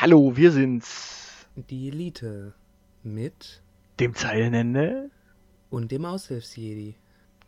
Hallo, 0.00 0.36
wir 0.36 0.52
sind's. 0.52 1.48
Die 1.56 1.88
Elite 1.88 2.54
mit 3.02 3.64
Dem 3.98 4.14
Zeilenende. 4.14 5.10
und 5.70 5.90
dem 5.90 6.04
Aushilfsjedi. 6.04 6.94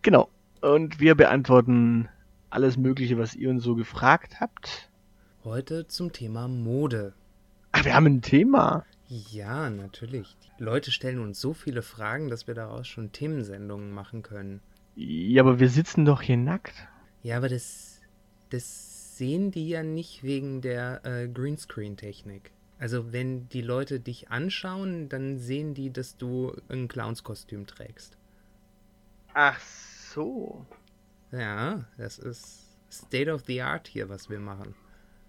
Genau. 0.03 0.29
Und 0.61 0.99
wir 0.99 1.15
beantworten 1.15 2.09
alles 2.51 2.77
Mögliche, 2.77 3.17
was 3.19 3.37
ihr 3.37 3.51
uns 3.51 3.63
so 3.63 3.77
gefragt 3.77 4.41
habt. 4.41 4.91
Heute 5.45 5.87
zum 5.87 6.13
Thema 6.13 6.49
Mode. 6.49 7.13
Ach, 7.71 7.85
wir 7.85 7.95
haben 7.95 8.07
ein 8.07 8.21
Thema. 8.21 8.85
Ja, 9.07 9.71
natürlich. 9.71 10.37
Die 10.59 10.65
Leute 10.65 10.91
stellen 10.91 11.21
uns 11.21 11.41
so 11.41 11.55
viele 11.55 11.83
Fragen, 11.83 12.31
dass 12.31 12.49
wir 12.49 12.55
daraus 12.55 12.89
schon 12.89 13.13
Themensendungen 13.13 13.93
machen 13.93 14.23
können. 14.23 14.61
Ja, 14.97 15.43
aber 15.45 15.61
wir 15.61 15.69
sitzen 15.69 16.05
doch 16.05 16.21
hier 16.21 16.37
nackt. 16.37 16.75
Ja, 17.23 17.37
aber 17.37 17.49
das, 17.49 18.01
das 18.51 18.90
sehen 19.21 19.51
die 19.51 19.69
ja 19.69 19.83
nicht 19.83 20.23
wegen 20.23 20.63
der 20.63 21.05
äh, 21.05 21.29
Greenscreen-Technik. 21.29 22.53
Also 22.79 23.13
wenn 23.13 23.51
die 23.51 23.61
Leute 23.61 24.01
dich 24.01 24.31
anschauen, 24.31 25.11
dann 25.11 25.37
sehen 25.37 25.75
die, 25.75 25.93
dass 25.93 26.17
du 26.17 26.57
ein 26.71 26.89
Clownskostüm 26.89 27.67
trägst. 27.67 28.17
Ach 29.35 29.61
so. 29.61 30.65
Ja, 31.33 31.85
das 31.99 32.19
ist 32.19 32.79
State 32.91 33.31
of 33.31 33.43
the 33.45 33.61
Art 33.61 33.89
hier, 33.89 34.09
was 34.09 34.31
wir 34.31 34.41
machen. 34.41 34.75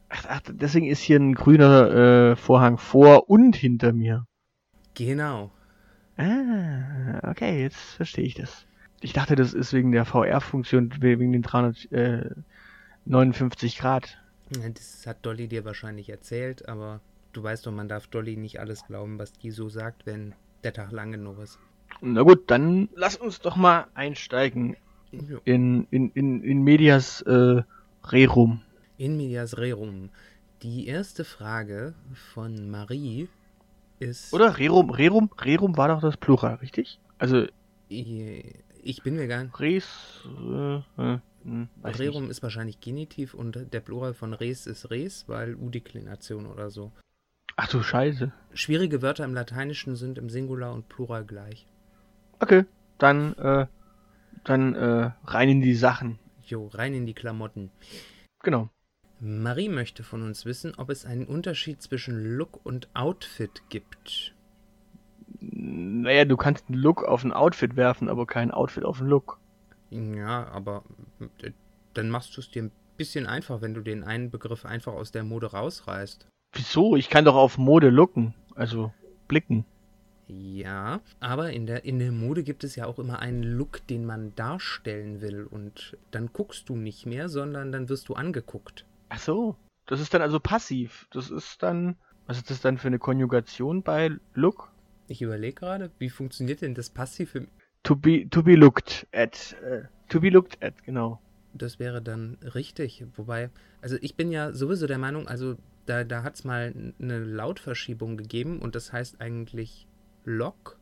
Ach, 0.08 0.26
ach 0.30 0.42
deswegen 0.48 0.88
ist 0.88 1.02
hier 1.02 1.20
ein 1.20 1.34
grüner 1.34 2.32
äh, 2.32 2.36
Vorhang 2.38 2.78
vor 2.78 3.30
und 3.30 3.58
hinter 3.58 3.92
mir. 3.92 4.26
Genau. 4.94 5.52
Ah, 6.16 7.30
okay, 7.30 7.62
jetzt 7.62 7.96
verstehe 7.96 8.24
ich 8.24 8.36
das. 8.36 8.66
Ich 9.02 9.12
dachte, 9.12 9.36
das 9.36 9.54
ist 9.54 9.74
wegen 9.74 9.92
der 9.92 10.06
VR-Funktion, 10.06 10.94
wegen 11.02 11.34
den 11.34 11.44
359 13.06 13.78
Grad. 13.78 14.18
Das 14.76 15.08
hat 15.08 15.26
Dolly 15.26 15.48
dir 15.48 15.66
wahrscheinlich 15.66 16.10
erzählt, 16.10 16.68
aber 16.68 17.00
du 17.34 17.42
weißt 17.42 17.66
doch, 17.66 17.72
man 17.72 17.88
darf 17.88 18.08
Dolly 18.08 18.36
nicht 18.36 18.60
alles 18.60 18.86
glauben, 18.86 19.18
was 19.18 19.32
die 19.34 19.52
so 19.52 19.70
sagt, 19.70 20.06
wenn 20.06 20.34
der 20.64 20.74
Tag 20.74 20.92
lang 20.92 21.12
genug 21.12 21.40
ist. 21.40 21.58
Na 22.02 22.22
gut, 22.22 22.50
dann 22.52 22.90
lass 22.96 23.16
uns 23.16 23.40
doch 23.40 23.56
mal 23.56 23.88
einsteigen 23.94 24.76
Ja. 25.12 25.38
in, 25.46 25.88
in, 25.92 26.10
in, 26.12 26.44
in 26.44 26.64
Medias 26.64 27.22
äh, 27.22 27.64
Rerum. 28.06 28.62
In 28.98 29.18
medias 29.18 29.58
rerum. 29.58 30.10
Die 30.62 30.86
erste 30.88 31.24
Frage 31.24 31.96
von 32.34 32.70
Marie 32.70 33.30
ist. 34.00 34.34
Oder 34.34 34.58
Rerum, 34.58 34.90
Rerum, 34.90 35.30
Rerum 35.40 35.76
war 35.78 35.88
doch 35.88 36.02
das 36.02 36.18
Plural, 36.18 36.56
richtig? 36.56 37.00
Also 37.18 37.46
Ich 37.88 39.02
bin 39.04 39.16
mir 39.16 39.28
gar 39.28 39.44
nicht. 39.44 39.60
Res, 39.60 39.88
äh, 40.26 40.76
äh, 41.02 41.20
hm, 41.44 41.70
Rerum 41.84 42.30
ist 42.30 42.44
wahrscheinlich 42.44 42.80
Genitiv 42.80 43.34
und 43.34 43.74
der 43.74 43.80
Plural 43.80 44.14
von 44.14 44.34
res 44.34 44.68
ist 44.68 44.92
res, 44.92 45.28
weil 45.28 45.56
U-Deklination 45.56 46.46
oder 46.46 46.70
so. 46.70 46.92
Ach 47.56 47.68
du 47.68 47.84
Scheiße. 47.84 48.32
Schwierige 48.54 49.02
Wörter 49.02 49.26
im 49.26 49.34
Lateinischen 49.34 49.96
sind 49.96 50.18
im 50.18 50.30
Singular 50.30 50.74
und 50.74 50.90
Plural 50.90 51.26
gleich. 51.26 51.68
Okay, 52.40 52.66
dann, 52.98 53.36
äh, 53.36 53.68
dann 54.44 54.76
äh, 54.76 55.12
rein 55.26 55.50
in 55.50 55.62
die 55.62 55.76
Sachen. 55.76 56.20
Jo, 56.44 56.68
rein 56.68 56.94
in 56.94 57.06
die 57.06 57.14
Klamotten. 57.14 57.72
Genau. 58.44 58.70
Marie 59.20 59.70
möchte 59.70 60.04
von 60.04 60.24
uns 60.24 60.46
wissen, 60.46 60.74
ob 60.78 60.90
es 60.90 61.06
einen 61.06 61.26
Unterschied 61.26 61.82
zwischen 61.82 62.36
Look 62.38 62.60
und 62.66 62.90
Outfit 62.96 63.62
gibt. 63.70 64.34
Naja, 65.40 66.26
du 66.26 66.38
kannst 66.38 66.70
einen 66.70 66.80
Look 66.80 67.04
auf 67.04 67.24
ein 67.24 67.32
Outfit 67.32 67.76
werfen, 67.76 68.10
aber 68.10 68.26
kein 68.26 68.50
Outfit 68.50 68.84
auf 68.84 69.00
einen 69.00 69.10
Look. 69.10 69.40
Ja, 69.92 70.48
aber 70.48 70.84
äh, 71.44 71.52
dann 71.94 72.10
machst 72.10 72.36
du 72.36 72.42
es 72.42 72.50
dir 72.50 72.64
ein 72.64 72.72
bisschen 72.98 73.28
einfach, 73.28 73.62
wenn 73.62 73.74
du 73.74 73.82
den 73.82 74.04
einen 74.04 74.32
Begriff 74.32 74.66
einfach 74.66 74.94
aus 74.94 75.12
der 75.12 75.24
Mode 75.24 75.52
rausreißt. 75.52 76.28
Wieso? 76.54 76.96
Ich 76.96 77.10
kann 77.10 77.26
doch 77.26 77.36
auf 77.36 77.58
Mode 77.58 77.90
looken. 77.90 78.34
Also 78.56 78.94
blicken. 79.28 79.66
Ja, 80.28 81.02
aber 81.20 81.52
in 81.52 81.66
der, 81.66 81.84
in 81.84 82.00
der 82.00 82.12
Mode 82.12 82.44
gibt 82.44 82.64
es 82.64 82.76
ja 82.76 82.86
auch 82.86 83.00
immer 83.00 83.20
einen 83.20 83.44
Look, 83.44 83.86
den 83.88 84.06
man 84.06 84.34
darstellen 84.36 85.22
will. 85.22 85.44
Und 85.46 85.98
dann 86.12 86.32
guckst 86.32 86.70
du 86.70 86.76
nicht 86.76 87.06
mehr, 87.06 87.28
sondern 87.28 87.72
dann 87.72 87.90
wirst 87.90 88.08
du 88.08 88.14
angeguckt. 88.14 88.86
Ach 89.10 89.20
so. 89.20 89.56
Das 89.88 90.00
ist 90.00 90.14
dann 90.14 90.22
also 90.22 90.40
passiv. 90.40 91.08
Das 91.12 91.30
ist 91.30 91.62
dann. 91.64 91.98
Was 92.28 92.38
ist 92.38 92.50
das 92.50 92.62
dann 92.62 92.78
für 92.78 92.88
eine 92.88 93.00
Konjugation 93.00 93.84
bei 93.84 94.12
Look? 94.36 94.72
Ich 95.08 95.22
überlege 95.22 95.56
gerade, 95.56 95.92
wie 96.00 96.10
funktioniert 96.10 96.62
denn 96.62 96.76
das 96.76 96.90
Passiv? 96.90 97.36
im- 97.36 97.50
To 97.84 97.96
be, 97.96 98.28
to 98.30 98.44
be 98.44 98.56
looked 98.56 99.08
at. 99.12 99.56
Äh, 99.64 99.84
to 100.10 100.20
be 100.20 100.30
looked 100.30 100.62
at, 100.64 100.84
genau. 100.84 101.20
Das 101.54 101.80
wäre 101.80 102.02
dann 102.02 102.38
richtig. 102.54 103.06
Wobei, 103.16 103.50
also 103.82 103.98
ich 104.02 104.16
bin 104.16 104.32
ja 104.32 104.54
sowieso 104.54 104.88
der 104.88 104.98
Meinung, 104.98 105.28
also 105.28 105.58
da, 105.86 106.04
da 106.04 106.24
hat 106.24 106.36
es 106.36 106.44
mal 106.44 106.74
eine 107.00 107.20
Lautverschiebung 107.20 108.18
gegeben 108.18 108.60
und 108.60 108.76
das 108.76 108.94
heißt 108.94 109.20
eigentlich 109.20 109.88
Lock. 110.24 110.78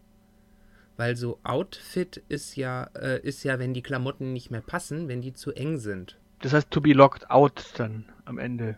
Weil 0.98 1.16
so 1.16 1.40
Outfit 1.44 2.22
ist 2.28 2.58
ja, 2.58 2.90
äh, 2.94 3.22
ist 3.22 3.44
ja, 3.44 3.58
wenn 3.58 3.74
die 3.74 3.82
Klamotten 3.82 4.34
nicht 4.34 4.52
mehr 4.52 4.62
passen, 4.62 5.08
wenn 5.08 5.22
die 5.22 5.34
zu 5.34 5.54
eng 5.54 5.78
sind. 5.78 6.20
Das 6.42 6.54
heißt 6.54 6.70
to 6.72 6.82
be 6.82 6.94
locked 6.94 7.30
out 7.30 7.74
dann 7.78 8.06
am 8.26 8.38
Ende. 8.38 8.78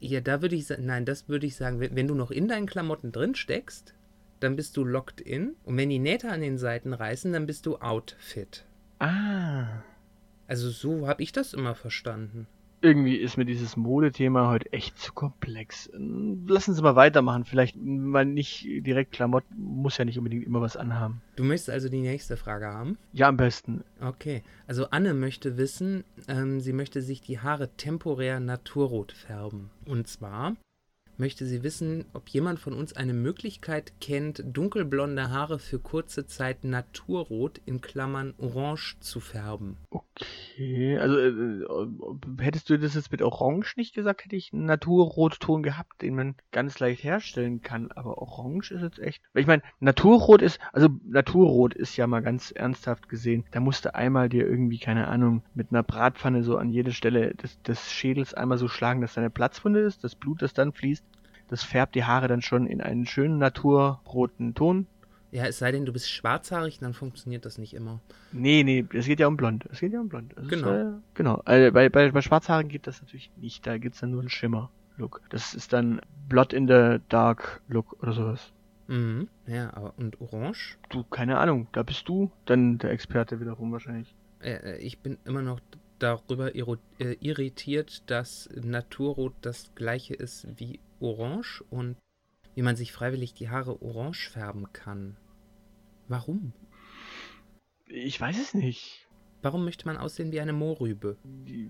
Ja, 0.00 0.20
da 0.20 0.42
würde 0.42 0.56
ich 0.56 0.66
sagen, 0.66 0.84
nein, 0.84 1.06
das 1.06 1.28
würde 1.28 1.46
ich 1.46 1.56
sagen, 1.56 1.80
wenn, 1.80 1.96
wenn 1.96 2.06
du 2.06 2.14
noch 2.14 2.30
in 2.30 2.48
deinen 2.48 2.66
Klamotten 2.66 3.12
drin 3.12 3.34
steckst, 3.34 3.94
dann 4.44 4.56
bist 4.56 4.76
du 4.76 4.84
locked 4.84 5.20
in. 5.20 5.56
Und 5.64 5.76
wenn 5.76 5.90
die 5.90 5.98
Nähte 5.98 6.30
an 6.30 6.40
den 6.40 6.58
Seiten 6.58 6.92
reißen, 6.92 7.32
dann 7.32 7.46
bist 7.46 7.66
du 7.66 7.76
outfit. 7.78 8.64
Ah. 8.98 9.82
Also 10.46 10.70
so 10.70 11.08
habe 11.08 11.22
ich 11.22 11.32
das 11.32 11.54
immer 11.54 11.74
verstanden. 11.74 12.46
Irgendwie 12.82 13.16
ist 13.16 13.38
mir 13.38 13.46
dieses 13.46 13.78
Modethema 13.78 14.50
heute 14.50 14.70
echt 14.74 14.98
zu 14.98 15.14
komplex. 15.14 15.88
Lassen 15.94 16.74
Sie 16.74 16.82
mal 16.82 16.96
weitermachen. 16.96 17.46
Vielleicht 17.46 17.76
mal 17.76 18.26
nicht 18.26 18.66
direkt 18.66 19.12
Klamotten, 19.12 19.54
muss 19.58 19.96
ja 19.96 20.04
nicht 20.04 20.18
unbedingt 20.18 20.44
immer 20.44 20.60
was 20.60 20.76
anhaben. 20.76 21.22
Du 21.36 21.44
möchtest 21.44 21.70
also 21.70 21.88
die 21.88 22.02
nächste 22.02 22.36
Frage 22.36 22.66
haben? 22.66 22.98
Ja, 23.14 23.28
am 23.28 23.38
besten. 23.38 23.84
Okay. 24.02 24.42
Also 24.66 24.90
Anne 24.90 25.14
möchte 25.14 25.56
wissen, 25.56 26.04
ähm, 26.28 26.60
sie 26.60 26.74
möchte 26.74 27.00
sich 27.00 27.22
die 27.22 27.38
Haare 27.38 27.70
temporär 27.74 28.38
naturrot 28.38 29.12
färben. 29.12 29.70
Und 29.86 30.06
zwar 30.06 30.54
möchte 31.18 31.46
sie 31.46 31.62
wissen, 31.62 32.04
ob 32.12 32.28
jemand 32.28 32.58
von 32.58 32.72
uns 32.72 32.94
eine 32.94 33.14
Möglichkeit 33.14 33.92
kennt, 34.00 34.42
dunkelblonde 34.44 35.30
Haare 35.30 35.58
für 35.58 35.78
kurze 35.78 36.26
Zeit 36.26 36.64
naturrot 36.64 37.60
in 37.66 37.80
Klammern 37.80 38.34
orange 38.38 38.96
zu 39.00 39.20
färben. 39.20 39.76
Okay, 39.90 40.98
also 40.98 41.18
äh, 41.18 42.42
hättest 42.42 42.70
du 42.70 42.78
das 42.78 42.94
jetzt 42.94 43.12
mit 43.12 43.22
Orange 43.22 43.74
nicht 43.76 43.94
gesagt, 43.94 44.24
hätte 44.24 44.36
ich 44.36 44.52
einen 44.52 44.66
Naturrotton 44.66 45.62
gehabt, 45.62 46.02
den 46.02 46.14
man 46.14 46.34
ganz 46.52 46.78
leicht 46.78 47.02
herstellen 47.04 47.62
kann. 47.62 47.90
Aber 47.92 48.18
Orange 48.18 48.72
ist 48.72 48.82
jetzt 48.82 48.98
echt. 48.98 49.22
Ich 49.34 49.46
meine, 49.46 49.62
Naturrot 49.80 50.42
ist, 50.42 50.60
also 50.72 50.88
Naturrot 51.04 51.74
ist 51.74 51.96
ja 51.96 52.06
mal 52.06 52.20
ganz 52.20 52.50
ernsthaft 52.50 53.08
gesehen. 53.08 53.44
Da 53.50 53.60
musst 53.60 53.84
du 53.84 53.94
einmal 53.94 54.28
dir 54.28 54.46
irgendwie, 54.46 54.78
keine 54.78 55.08
Ahnung, 55.08 55.42
mit 55.54 55.70
einer 55.70 55.82
Bratpfanne 55.82 56.42
so 56.42 56.56
an 56.56 56.70
jede 56.70 56.92
Stelle 56.92 57.34
des, 57.34 57.60
des 57.62 57.90
Schädels 57.90 58.34
einmal 58.34 58.58
so 58.58 58.68
schlagen, 58.68 59.00
dass 59.00 59.14
da 59.14 59.20
eine 59.20 59.30
Platzwunde 59.30 59.80
ist, 59.80 60.04
das 60.04 60.14
Blut, 60.14 60.42
das 60.42 60.54
dann 60.54 60.72
fließt. 60.72 61.04
Das 61.48 61.62
färbt 61.62 61.94
die 61.94 62.04
Haare 62.04 62.28
dann 62.28 62.42
schon 62.42 62.66
in 62.66 62.80
einen 62.80 63.06
schönen 63.06 63.38
naturroten 63.38 64.54
Ton. 64.54 64.86
Ja, 65.30 65.46
es 65.46 65.58
sei 65.58 65.72
denn, 65.72 65.84
du 65.84 65.92
bist 65.92 66.08
schwarzhaarig, 66.10 66.78
dann 66.78 66.94
funktioniert 66.94 67.44
das 67.44 67.58
nicht 67.58 67.74
immer. 67.74 68.00
Nee, 68.30 68.62
nee, 68.62 68.86
es 68.92 69.06
geht 69.06 69.18
ja 69.18 69.26
um 69.26 69.36
blond. 69.36 69.66
Es 69.72 69.80
geht 69.80 69.92
ja 69.92 70.00
um 70.00 70.08
blond. 70.08 70.32
Das 70.36 70.46
Genau. 70.46 70.68
Ist, 70.70 70.94
äh, 70.94 71.00
genau. 71.14 71.42
Also 71.44 71.72
bei, 71.72 71.88
bei, 71.88 72.10
bei 72.12 72.22
Schwarzhaarigen 72.22 72.70
geht 72.70 72.86
das 72.86 73.02
natürlich 73.02 73.32
nicht. 73.36 73.66
Da 73.66 73.78
gibt's 73.78 73.98
dann 73.98 74.12
nur 74.12 74.20
einen 74.20 74.30
Schimmer-Look. 74.30 75.22
Das 75.30 75.54
ist 75.54 75.72
dann 75.72 76.00
Blood 76.28 76.52
in 76.52 76.68
the 76.68 76.98
Dark 77.08 77.62
Look 77.66 77.96
oder 78.00 78.12
sowas. 78.12 78.52
Mhm. 78.86 79.28
Ja, 79.46 79.74
aber 79.74 79.94
und 79.96 80.20
orange? 80.20 80.78
Du, 80.88 81.02
keine 81.02 81.38
Ahnung. 81.38 81.66
Da 81.72 81.82
bist 81.82 82.08
du 82.08 82.30
dann 82.44 82.78
der 82.78 82.90
Experte 82.90 83.40
wiederum 83.40 83.72
wahrscheinlich. 83.72 84.14
Äh, 84.40 84.52
äh, 84.52 84.78
ich 84.78 85.00
bin 85.00 85.18
immer 85.24 85.42
noch 85.42 85.58
darüber 85.98 86.54
äh, 86.54 87.16
irritiert, 87.20 88.08
dass 88.10 88.48
Naturrot 88.62 89.34
das 89.40 89.74
gleiche 89.74 90.14
ist 90.14 90.46
wie 90.58 90.78
Orange 91.00 91.62
und 91.70 91.96
wie 92.54 92.62
man 92.62 92.76
sich 92.76 92.92
freiwillig 92.92 93.34
die 93.34 93.50
Haare 93.50 93.82
orange 93.82 94.30
färben 94.30 94.72
kann. 94.72 95.16
Warum? 96.08 96.52
Ich 97.86 98.20
weiß 98.20 98.38
es 98.40 98.54
nicht. 98.54 99.08
Warum 99.42 99.64
möchte 99.64 99.86
man 99.86 99.96
aussehen 99.96 100.32
wie 100.32 100.40
eine 100.40 100.52
Mohrrübe? 100.52 101.18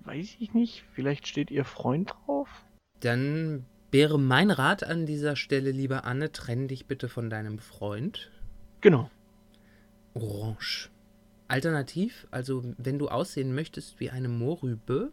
Weiß 0.05 0.37
ich 0.39 0.55
nicht. 0.55 0.85
Vielleicht 0.93 1.27
steht 1.27 1.51
ihr 1.51 1.65
Freund 1.65 2.11
drauf? 2.11 2.65
Dann 3.01 3.67
wäre 3.91 4.19
mein 4.19 4.51
Rat 4.51 4.85
an 4.85 5.07
dieser 5.07 5.37
Stelle, 5.37 5.71
liebe 5.71 6.05
Anne, 6.05 6.31
trenn 6.31 6.69
dich 6.69 6.87
bitte 6.87 7.09
von 7.09 7.31
deinem 7.31 7.59
Freund. 7.59 8.31
Genau. 8.81 9.11
Orange. 10.15 10.91
Alternativ, 11.49 12.27
also 12.31 12.63
wenn 12.79 12.99
du 12.99 13.09
aussehen 13.09 13.55
möchtest 13.55 14.01
wie 14.01 14.11
eine 14.11 14.29
Mohrrübe, 14.29 15.13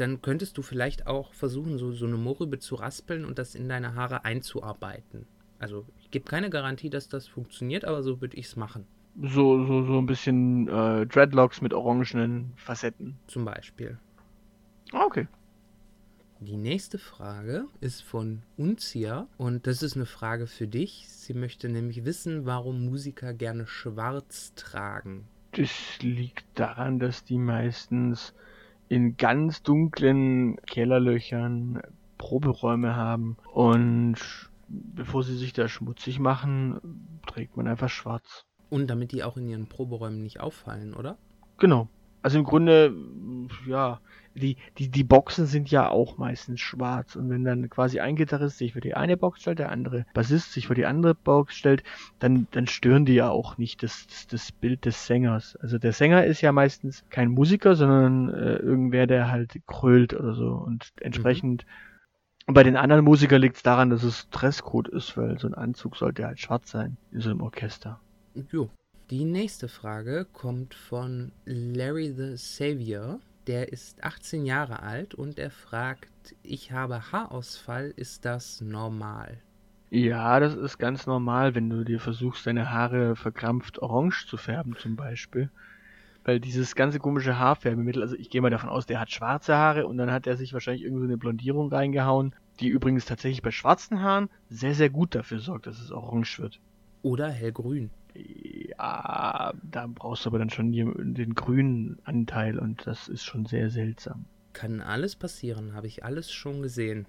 dann 0.00 0.22
könntest 0.22 0.58
du 0.58 0.62
vielleicht 0.62 1.06
auch 1.06 1.32
versuchen, 1.34 1.78
so, 1.78 1.92
so 1.92 2.06
eine 2.06 2.16
Mohrrübe 2.16 2.58
zu 2.58 2.76
raspeln 2.76 3.24
und 3.24 3.38
das 3.38 3.54
in 3.54 3.68
deine 3.68 3.94
Haare 3.94 4.24
einzuarbeiten. 4.24 5.26
Also 5.58 5.84
ich 6.00 6.10
gebe 6.10 6.24
keine 6.24 6.50
Garantie, 6.50 6.90
dass 6.90 7.08
das 7.08 7.26
funktioniert, 7.28 7.84
aber 7.84 8.02
so 8.02 8.20
würde 8.20 8.36
ich 8.36 8.46
es 8.46 8.56
machen. 8.56 8.86
So, 9.20 9.64
so, 9.66 9.84
so 9.84 9.98
ein 9.98 10.06
bisschen 10.06 10.68
äh, 10.68 11.06
Dreadlocks 11.06 11.60
mit 11.60 11.74
orangenen 11.74 12.52
Facetten. 12.56 13.18
Zum 13.26 13.44
Beispiel. 13.44 13.98
Ah, 14.92 15.04
okay. 15.04 15.26
Die 16.40 16.56
nächste 16.56 16.98
Frage 16.98 17.66
ist 17.80 18.02
von 18.02 18.42
Unzia 18.56 19.28
und 19.36 19.68
das 19.68 19.84
ist 19.84 19.94
eine 19.94 20.06
Frage 20.06 20.48
für 20.48 20.66
dich. 20.66 21.06
Sie 21.08 21.34
möchte 21.34 21.68
nämlich 21.68 22.04
wissen, 22.04 22.46
warum 22.46 22.84
Musiker 22.84 23.32
gerne 23.32 23.68
schwarz 23.68 24.52
tragen. 24.56 25.28
Das 25.52 25.70
liegt 26.00 26.44
daran, 26.54 26.98
dass 26.98 27.24
die 27.24 27.38
meistens 27.38 28.34
in 28.92 29.16
ganz 29.16 29.62
dunklen 29.62 30.56
Kellerlöchern 30.66 31.80
Proberäume 32.18 32.94
haben 32.94 33.38
und 33.50 34.16
bevor 34.68 35.22
sie 35.22 35.34
sich 35.38 35.54
da 35.54 35.66
schmutzig 35.66 36.18
machen, 36.18 37.18
trägt 37.26 37.56
man 37.56 37.66
einfach 37.68 37.88
schwarz. 37.88 38.44
Und 38.68 38.88
damit 38.88 39.12
die 39.12 39.24
auch 39.24 39.38
in 39.38 39.48
ihren 39.48 39.66
Proberäumen 39.66 40.22
nicht 40.22 40.40
auffallen, 40.40 40.92
oder? 40.92 41.16
Genau. 41.56 41.88
Also 42.22 42.38
im 42.38 42.44
Grunde, 42.44 42.94
ja, 43.66 44.00
die, 44.34 44.56
die, 44.78 44.88
die 44.88 45.04
Boxen 45.04 45.46
sind 45.46 45.70
ja 45.70 45.88
auch 45.88 46.18
meistens 46.18 46.60
schwarz. 46.60 47.16
Und 47.16 47.28
wenn 47.30 47.44
dann 47.44 47.68
quasi 47.68 48.00
ein 48.00 48.16
Gitarrist 48.16 48.58
sich 48.58 48.72
für 48.72 48.80
die 48.80 48.94
eine 48.94 49.16
Box 49.16 49.40
stellt, 49.40 49.58
der 49.58 49.70
andere 49.70 50.06
Bassist 50.14 50.52
sich 50.52 50.66
für 50.66 50.74
die 50.74 50.86
andere 50.86 51.14
Box 51.14 51.56
stellt, 51.56 51.82
dann, 52.18 52.46
dann 52.52 52.66
stören 52.66 53.04
die 53.04 53.14
ja 53.14 53.28
auch 53.28 53.58
nicht 53.58 53.82
das, 53.82 54.06
das, 54.06 54.26
das 54.26 54.52
Bild 54.52 54.84
des 54.84 55.06
Sängers. 55.06 55.56
Also 55.56 55.78
der 55.78 55.92
Sänger 55.92 56.24
ist 56.24 56.40
ja 56.40 56.52
meistens 56.52 57.04
kein 57.10 57.30
Musiker, 57.30 57.74
sondern 57.74 58.30
äh, 58.32 58.56
irgendwer, 58.56 59.06
der 59.06 59.30
halt 59.30 59.60
krölt 59.66 60.14
oder 60.14 60.34
so. 60.34 60.48
Und 60.52 60.92
entsprechend, 61.00 61.66
mhm. 62.46 62.54
bei 62.54 62.62
den 62.62 62.76
anderen 62.76 63.04
Musikern 63.04 63.40
liegt 63.40 63.56
es 63.56 63.62
daran, 63.62 63.90
dass 63.90 64.02
es 64.02 64.30
Dresscode 64.30 64.88
ist, 64.88 65.16
weil 65.16 65.38
so 65.38 65.46
ein 65.46 65.54
Anzug 65.54 65.96
sollte 65.96 66.26
halt 66.26 66.40
schwarz 66.40 66.70
sein 66.70 66.96
in 67.12 67.20
so 67.20 67.30
einem 67.30 67.42
Orchester. 67.42 68.00
Jo. 68.50 68.70
Die 69.12 69.26
nächste 69.26 69.68
Frage 69.68 70.26
kommt 70.32 70.72
von 70.72 71.32
Larry 71.44 72.14
the 72.16 72.34
Savior. 72.38 73.20
Der 73.46 73.70
ist 73.70 74.02
18 74.02 74.46
Jahre 74.46 74.82
alt 74.82 75.14
und 75.14 75.38
er 75.38 75.50
fragt, 75.50 76.34
ich 76.42 76.72
habe 76.72 77.12
Haarausfall, 77.12 77.92
ist 77.94 78.24
das 78.24 78.62
normal? 78.62 79.36
Ja, 79.90 80.40
das 80.40 80.54
ist 80.54 80.78
ganz 80.78 81.06
normal, 81.06 81.54
wenn 81.54 81.68
du 81.68 81.84
dir 81.84 82.00
versuchst, 82.00 82.46
deine 82.46 82.70
Haare 82.70 83.14
verkrampft 83.14 83.82
orange 83.82 84.26
zu 84.26 84.38
färben 84.38 84.76
zum 84.78 84.96
Beispiel. 84.96 85.50
Weil 86.24 86.40
dieses 86.40 86.74
ganze 86.74 86.98
komische 86.98 87.38
Haarfärbemittel, 87.38 88.00
also 88.00 88.16
ich 88.16 88.30
gehe 88.30 88.40
mal 88.40 88.48
davon 88.48 88.70
aus, 88.70 88.86
der 88.86 88.98
hat 88.98 89.10
schwarze 89.10 89.54
Haare 89.54 89.86
und 89.86 89.98
dann 89.98 90.10
hat 90.10 90.26
er 90.26 90.38
sich 90.38 90.54
wahrscheinlich 90.54 90.84
irgendwie 90.84 91.02
so 91.02 91.08
eine 91.08 91.18
Blondierung 91.18 91.68
reingehauen, 91.68 92.34
die 92.60 92.68
übrigens 92.68 93.04
tatsächlich 93.04 93.42
bei 93.42 93.50
schwarzen 93.50 94.00
Haaren 94.00 94.30
sehr, 94.48 94.74
sehr 94.74 94.88
gut 94.88 95.14
dafür 95.14 95.40
sorgt, 95.40 95.66
dass 95.66 95.82
es 95.82 95.92
orange 95.92 96.38
wird. 96.38 96.60
Oder 97.02 97.28
hellgrün. 97.28 97.90
Ja, 98.82 99.52
da 99.62 99.86
brauchst 99.86 100.24
du 100.24 100.30
aber 100.30 100.40
dann 100.40 100.50
schon 100.50 100.72
den 100.72 101.34
grünen 101.34 101.98
Anteil 102.02 102.58
und 102.58 102.84
das 102.84 103.06
ist 103.06 103.22
schon 103.22 103.46
sehr 103.46 103.70
seltsam. 103.70 104.24
Kann 104.54 104.80
alles 104.80 105.14
passieren, 105.14 105.74
habe 105.74 105.86
ich 105.86 106.04
alles 106.04 106.32
schon 106.32 106.62
gesehen. 106.62 107.06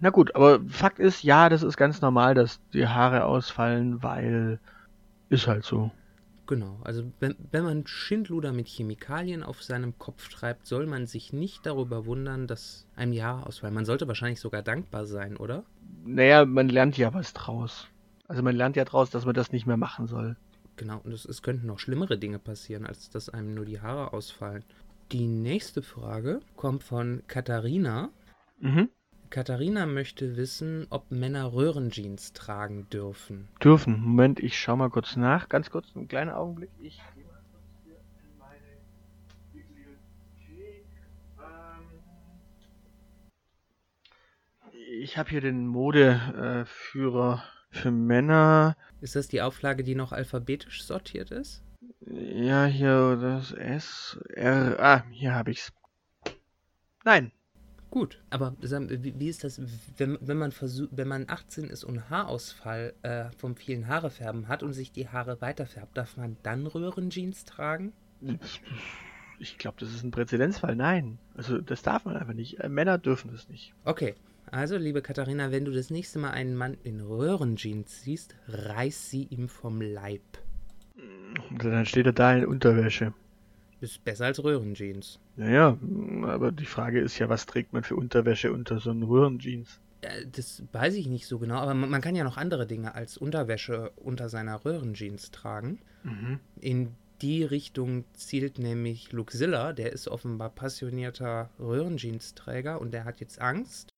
Na 0.00 0.10
gut, 0.10 0.34
aber 0.34 0.60
Fakt 0.66 0.98
ist, 0.98 1.22
ja, 1.22 1.48
das 1.48 1.62
ist 1.62 1.76
ganz 1.76 2.00
normal, 2.00 2.34
dass 2.34 2.60
die 2.72 2.88
Haare 2.88 3.24
ausfallen, 3.24 4.02
weil 4.02 4.58
ist 5.28 5.46
halt 5.46 5.64
so. 5.64 5.92
Genau, 6.46 6.80
also 6.82 7.04
wenn, 7.20 7.36
wenn 7.52 7.62
man 7.62 7.86
Schindluder 7.86 8.52
mit 8.52 8.66
Chemikalien 8.66 9.44
auf 9.44 9.62
seinem 9.62 9.96
Kopf 9.98 10.28
treibt, 10.28 10.66
soll 10.66 10.86
man 10.86 11.06
sich 11.06 11.32
nicht 11.32 11.64
darüber 11.66 12.04
wundern, 12.04 12.48
dass 12.48 12.88
einem 12.96 13.12
die 13.12 13.22
Haare 13.22 13.46
ausfallen. 13.46 13.74
Man 13.74 13.84
sollte 13.84 14.08
wahrscheinlich 14.08 14.40
sogar 14.40 14.62
dankbar 14.62 15.06
sein, 15.06 15.36
oder? 15.36 15.62
Naja, 16.04 16.44
man 16.44 16.68
lernt 16.68 16.98
ja 16.98 17.14
was 17.14 17.32
draus. 17.32 17.86
Also 18.26 18.42
man 18.42 18.56
lernt 18.56 18.74
ja 18.74 18.84
draus, 18.84 19.10
dass 19.10 19.24
man 19.24 19.34
das 19.34 19.52
nicht 19.52 19.66
mehr 19.66 19.76
machen 19.76 20.08
soll. 20.08 20.36
Genau, 20.82 20.98
und 21.04 21.12
es, 21.12 21.24
es 21.24 21.42
könnten 21.42 21.68
noch 21.68 21.78
schlimmere 21.78 22.18
Dinge 22.18 22.40
passieren, 22.40 22.86
als 22.86 23.08
dass 23.08 23.28
einem 23.28 23.54
nur 23.54 23.64
die 23.64 23.80
Haare 23.80 24.12
ausfallen. 24.12 24.64
Die 25.12 25.28
nächste 25.28 25.80
Frage 25.80 26.40
kommt 26.56 26.82
von 26.82 27.22
Katharina. 27.28 28.10
Mhm. 28.58 28.88
Katharina 29.30 29.86
möchte 29.86 30.36
wissen, 30.36 30.88
ob 30.90 31.08
Männer 31.12 31.52
Röhrenjeans 31.52 32.32
tragen 32.32 32.88
dürfen. 32.90 33.46
Dürfen. 33.62 34.00
Moment, 34.00 34.40
ich 34.40 34.58
schau 34.58 34.74
mal 34.74 34.90
kurz 34.90 35.14
nach. 35.14 35.48
Ganz 35.48 35.70
kurz, 35.70 35.86
einen 35.94 36.08
kleinen 36.08 36.32
Augenblick. 36.32 36.70
Ich 36.80 37.00
gehe 37.14 37.26
mal 37.26 37.40
kurz 37.52 37.62
hier 37.84 37.98
in 38.24 38.36
meine 38.36 38.80
Bibliothek. 39.52 40.86
Ähm 41.38 41.86
ich 45.00 45.16
habe 45.16 45.30
hier 45.30 45.42
den 45.42 45.68
Modeführer 45.68 47.44
für 47.72 47.90
Männer. 47.90 48.76
Ist 49.00 49.16
das 49.16 49.28
die 49.28 49.42
Auflage, 49.42 49.82
die 49.82 49.94
noch 49.94 50.12
alphabetisch 50.12 50.84
sortiert 50.84 51.30
ist? 51.30 51.62
Ja, 52.06 52.66
hier 52.66 53.16
das 53.16 53.52
S, 53.52 54.18
R. 54.34 54.76
Ah, 54.78 55.04
hier 55.10 55.34
habe 55.34 55.50
ich's. 55.50 55.72
Nein. 57.04 57.32
Gut, 57.90 58.22
aber 58.30 58.54
wie 58.60 59.28
ist 59.28 59.44
das, 59.44 59.60
wenn, 59.98 60.16
wenn, 60.22 60.38
man 60.38 60.50
versucht, 60.50 60.90
wenn 60.92 61.08
man 61.08 61.28
18 61.28 61.68
ist 61.68 61.84
und 61.84 62.08
Haarausfall 62.08 62.94
äh, 63.02 63.26
vom 63.36 63.54
vielen 63.54 63.86
Haarefärben 63.86 64.48
hat 64.48 64.62
und 64.62 64.72
sich 64.72 64.92
die 64.92 65.08
Haare 65.08 65.42
weiterfärbt, 65.42 65.94
darf 65.94 66.16
man 66.16 66.38
dann 66.42 66.66
Röhrenjeans 66.66 67.44
tragen? 67.44 67.92
Ich 69.38 69.58
glaube, 69.58 69.76
das 69.80 69.90
ist 69.90 70.04
ein 70.04 70.10
Präzedenzfall. 70.10 70.74
Nein. 70.74 71.18
Also 71.34 71.60
das 71.60 71.82
darf 71.82 72.04
man 72.04 72.16
einfach 72.16 72.32
nicht. 72.32 72.60
Äh, 72.60 72.68
Männer 72.68 72.96
dürfen 72.96 73.30
das 73.30 73.48
nicht. 73.48 73.74
Okay, 73.84 74.14
also, 74.52 74.76
liebe 74.76 75.00
Katharina, 75.00 75.50
wenn 75.50 75.64
du 75.64 75.72
das 75.72 75.88
nächste 75.88 76.18
Mal 76.18 76.30
einen 76.30 76.54
Mann 76.54 76.76
in 76.84 77.00
Röhrenjeans 77.00 78.02
siehst, 78.02 78.34
reiß 78.48 79.08
sie 79.10 79.24
ihm 79.24 79.48
vom 79.48 79.80
Leib. 79.80 80.20
Dann 81.58 81.86
steht 81.86 82.06
er 82.06 82.12
da 82.12 82.36
in 82.36 82.44
Unterwäsche. 82.44 83.14
Ist 83.80 84.04
besser 84.04 84.26
als 84.26 84.44
Röhrenjeans. 84.44 85.18
Naja, 85.36 85.76
aber 86.22 86.52
die 86.52 86.66
Frage 86.66 87.00
ist 87.00 87.18
ja, 87.18 87.28
was 87.28 87.46
trägt 87.46 87.72
man 87.72 87.82
für 87.82 87.96
Unterwäsche 87.96 88.52
unter 88.52 88.78
so 88.78 88.90
einem 88.90 89.04
Röhrenjeans? 89.04 89.80
Das 90.30 90.62
weiß 90.72 90.94
ich 90.94 91.06
nicht 91.06 91.26
so 91.26 91.38
genau, 91.38 91.56
aber 91.56 91.74
man 91.74 92.00
kann 92.00 92.14
ja 92.14 92.24
noch 92.24 92.36
andere 92.36 92.66
Dinge 92.66 92.94
als 92.94 93.16
Unterwäsche 93.16 93.90
unter 93.96 94.28
seiner 94.28 94.64
Röhrenjeans 94.64 95.30
tragen. 95.30 95.78
Mhm. 96.02 96.40
In 96.60 96.94
die 97.22 97.44
Richtung 97.44 98.04
zielt 98.12 98.58
nämlich 98.58 99.12
Luxilla, 99.12 99.72
der 99.72 99.92
ist 99.92 100.08
offenbar 100.08 100.50
passionierter 100.50 101.50
Röhrenjeans-Träger 101.58 102.80
und 102.80 102.92
der 102.92 103.04
hat 103.04 103.20
jetzt 103.20 103.40
Angst, 103.40 103.91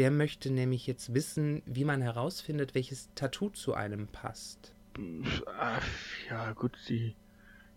der 0.00 0.10
möchte 0.10 0.50
nämlich 0.50 0.86
jetzt 0.86 1.12
wissen, 1.12 1.60
wie 1.66 1.84
man 1.84 2.00
herausfindet, 2.00 2.74
welches 2.74 3.10
Tattoo 3.14 3.50
zu 3.50 3.74
einem 3.74 4.06
passt. 4.06 4.72
Ja, 6.30 6.52
gut, 6.54 6.72
die, 6.88 7.14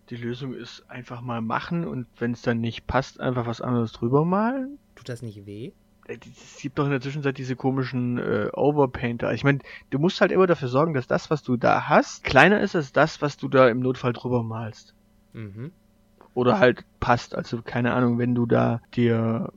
die 0.09 0.15
Lösung 0.15 0.53
ist 0.53 0.89
einfach 0.89 1.19
mal 1.19 1.41
machen 1.41 1.85
und 1.85 2.07
wenn 2.19 2.31
es 2.31 2.41
dann 2.41 2.61
nicht 2.61 2.87
passt, 2.87 3.19
einfach 3.19 3.45
was 3.45 3.59
anderes 3.59 3.91
drüber 3.91 4.23
malen. 4.23 4.79
Tut 4.95 5.09
das 5.09 5.21
nicht 5.21 5.45
weh? 5.45 5.73
Äh, 6.07 6.17
es 6.25 6.61
gibt 6.61 6.79
doch 6.79 6.85
in 6.85 6.91
der 6.91 7.01
Zwischenzeit 7.01 7.37
diese 7.37 7.57
komischen 7.57 8.17
äh, 8.17 8.47
Overpainter. 8.53 9.33
Ich 9.33 9.43
meine, 9.43 9.59
du 9.89 9.99
musst 9.99 10.21
halt 10.21 10.31
immer 10.31 10.47
dafür 10.47 10.69
sorgen, 10.69 10.93
dass 10.93 11.07
das, 11.07 11.29
was 11.29 11.43
du 11.43 11.57
da 11.57 11.89
hast, 11.89 12.23
kleiner 12.23 12.61
ist 12.61 12.73
als 12.73 12.93
das, 12.93 13.21
was 13.21 13.35
du 13.35 13.49
da 13.49 13.67
im 13.67 13.81
Notfall 13.81 14.13
drüber 14.13 14.43
malst. 14.43 14.95
Mhm. 15.33 15.73
Oder 16.35 16.57
halt 16.59 16.85
passt. 17.01 17.35
Also 17.35 17.61
keine 17.61 17.93
Ahnung, 17.93 18.17
wenn 18.17 18.33
du 18.33 18.45
da 18.45 18.81
dir 18.93 19.51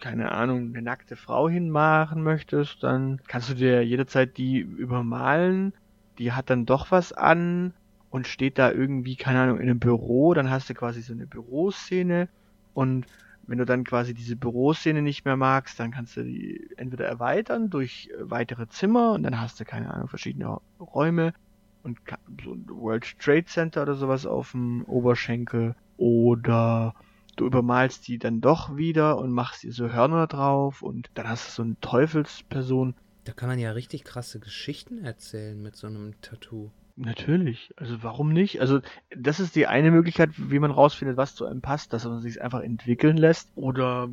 keine 0.00 0.32
Ahnung, 0.32 0.70
eine 0.70 0.82
nackte 0.82 1.16
Frau 1.16 1.48
hinmachen 1.48 2.22
möchtest, 2.22 2.82
dann 2.82 3.20
kannst 3.26 3.50
du 3.50 3.54
dir 3.54 3.84
jederzeit 3.84 4.36
die 4.36 4.58
übermalen. 4.58 5.72
Die 6.18 6.32
hat 6.32 6.50
dann 6.50 6.66
doch 6.66 6.90
was 6.90 7.12
an 7.12 7.72
und 8.10 8.26
steht 8.26 8.58
da 8.58 8.72
irgendwie, 8.72 9.16
keine 9.16 9.40
Ahnung, 9.40 9.58
in 9.58 9.68
einem 9.68 9.78
Büro. 9.78 10.34
Dann 10.34 10.50
hast 10.50 10.68
du 10.68 10.74
quasi 10.74 11.02
so 11.02 11.12
eine 11.12 11.26
Büroszene 11.26 12.28
und 12.74 13.06
wenn 13.46 13.58
du 13.58 13.64
dann 13.64 13.84
quasi 13.84 14.14
diese 14.14 14.36
Büroszene 14.36 15.02
nicht 15.02 15.24
mehr 15.24 15.36
magst, 15.36 15.80
dann 15.80 15.90
kannst 15.90 16.16
du 16.16 16.22
die 16.22 16.68
entweder 16.76 17.06
erweitern 17.06 17.68
durch 17.68 18.08
weitere 18.20 18.68
Zimmer 18.68 19.12
und 19.12 19.24
dann 19.24 19.40
hast 19.40 19.58
du, 19.58 19.64
keine 19.64 19.92
Ahnung, 19.92 20.08
verschiedene 20.08 20.58
Räume 20.78 21.34
und 21.82 21.98
so 22.44 22.52
ein 22.52 22.64
World 22.68 23.18
Trade 23.18 23.46
Center 23.46 23.82
oder 23.82 23.94
sowas 23.94 24.24
auf 24.26 24.52
dem 24.52 24.84
Oberschenkel 24.84 25.74
oder 25.96 26.94
du 27.40 27.46
übermalst 27.46 28.06
die 28.06 28.18
dann 28.18 28.40
doch 28.40 28.76
wieder 28.76 29.18
und 29.18 29.32
machst 29.32 29.62
dir 29.62 29.72
so 29.72 29.90
Hörner 29.90 30.26
drauf 30.26 30.82
und 30.82 31.10
dann 31.14 31.28
hast 31.28 31.48
du 31.48 31.52
so 31.52 31.62
eine 31.62 31.80
Teufelsperson. 31.80 32.94
Da 33.24 33.32
kann 33.32 33.48
man 33.48 33.58
ja 33.58 33.72
richtig 33.72 34.04
krasse 34.04 34.40
Geschichten 34.40 34.98
erzählen 34.98 35.60
mit 35.60 35.74
so 35.74 35.86
einem 35.86 36.20
Tattoo. 36.20 36.70
Natürlich. 36.96 37.72
Also 37.76 38.02
warum 38.02 38.32
nicht? 38.32 38.60
Also 38.60 38.80
das 39.16 39.40
ist 39.40 39.56
die 39.56 39.66
eine 39.66 39.90
Möglichkeit, 39.90 40.30
wie 40.36 40.58
man 40.58 40.70
rausfindet, 40.70 41.16
was 41.16 41.34
zu 41.34 41.46
einem 41.46 41.62
passt, 41.62 41.94
dass 41.94 42.04
man 42.04 42.20
sich 42.20 42.42
einfach 42.42 42.60
entwickeln 42.60 43.16
lässt. 43.16 43.50
Oder 43.54 44.08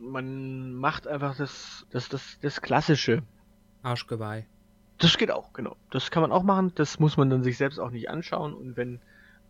man 0.00 0.74
macht 0.74 1.06
einfach 1.06 1.36
das, 1.36 1.86
das, 1.90 2.08
das, 2.08 2.38
das 2.40 2.60
Klassische. 2.62 3.22
Arschgeweih. 3.82 4.46
Das 4.98 5.16
geht 5.18 5.30
auch, 5.30 5.52
genau. 5.52 5.76
Das 5.90 6.10
kann 6.10 6.22
man 6.22 6.32
auch 6.32 6.42
machen. 6.42 6.72
Das 6.74 6.98
muss 6.98 7.16
man 7.16 7.30
dann 7.30 7.44
sich 7.44 7.56
selbst 7.56 7.78
auch 7.78 7.90
nicht 7.90 8.10
anschauen. 8.10 8.54
Und 8.54 8.76
wenn 8.76 9.00